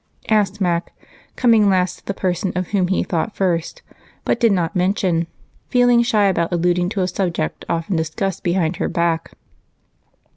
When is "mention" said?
4.75-5.27